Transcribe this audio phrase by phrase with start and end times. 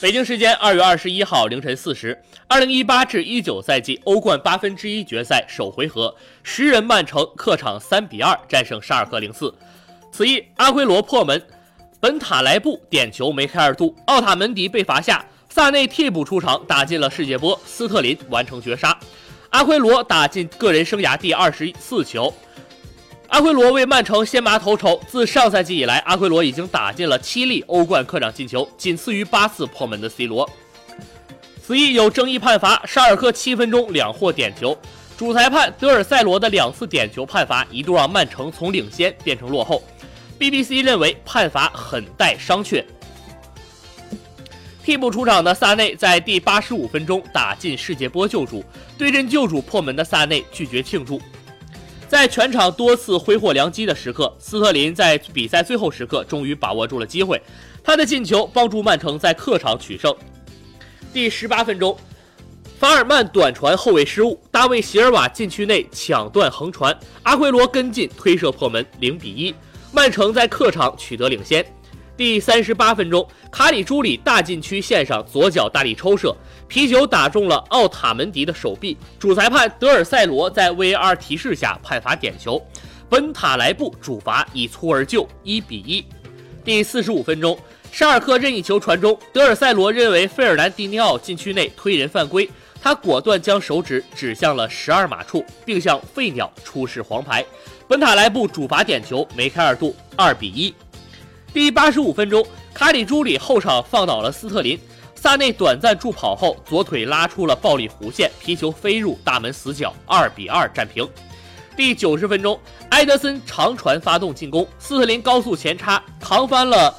[0.00, 2.16] 北京时间二月二十一号凌晨四时，
[2.46, 9.52] 二零一八至一九赛季欧冠八分之一决赛首回合，十人曼城客场三比二战胜沙尔克零四。
[10.12, 11.42] 此役阿奎罗破门，
[11.98, 18.96] 本塔莱布点球梅开二度，奥塔门迪被罚下，萨内替补出场打进了世界波，斯特林完成绝杀，
[19.50, 22.32] 阿奎罗打进个人生涯第二十四球。
[23.28, 24.98] 阿奎罗为曼城先拔头筹。
[25.06, 30.48] 自上赛季以来，阿奎罗已经打进了七粒欧冠客场进球，仅次于八次破门的 C 罗。
[31.62, 34.76] 此役有争议判罚，沙尔克七分钟两获点球，
[35.18, 39.82] 主裁判德尔塞罗的两次点球判罚一度让曼城从领先变成落后。
[40.38, 42.82] BBC 认为判罚很带商榷。
[44.82, 48.64] 替补出场的萨内在第八十五分钟打进世界波救主，
[48.96, 51.20] 对阵救主破门的萨内拒绝庆祝。
[52.08, 57.40] 在全场多次挥霍良机的时刻，斯特林在比赛最后时刻终于把握住了机会，
[57.84, 60.14] 他的进球帮助曼城在客场取胜。
[61.12, 61.94] 第十八分钟，
[62.78, 69.54] 法尔曼短传后卫失误，大卫席尔瓦禁区内抢断横传，阿奎罗跟进推射破门，零比一，
[69.92, 71.64] 曼城在客场取得领先。
[72.18, 78.98] 第三十八分钟，卡里朱里大禁区线上左脚大力抽射，皮球打中了奥塔门迪的手臂。
[79.20, 82.60] 主裁判德尔塞罗在 VAR 提示下判罚点球，
[83.08, 86.04] 本塔莱布主罚一蹴而就，一比一。
[86.64, 87.56] 第四十五分钟，
[87.92, 92.50] 沙尔克任意球传中，德尔塞罗认为费尔南迪尼奥禁区内推人犯规，
[92.82, 97.44] 他果断将手指指向了十二码处，并向费鸟出示黄牌。
[97.86, 100.74] 本塔莱布主罚点球，梅开二度，二比一。
[101.52, 104.78] 第八十五分钟，卡里朱里后场放倒了斯特林，
[105.14, 111.08] 萨内短暂助跑后，左腿拉出了暴力弧线，皮球飞入大门死角，二比二战平。
[111.74, 112.58] 第九十分钟，
[112.90, 116.94] 埃德森长传发动进攻，斯特林高速前插，扛翻了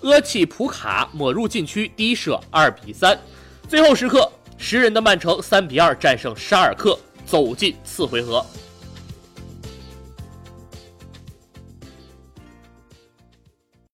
[0.00, 3.18] 厄齐普卡，抹入禁区，低射，二比三。
[3.68, 8.44] 最后时刻，十人的曼城三比二战胜沙尔克，走进次回合。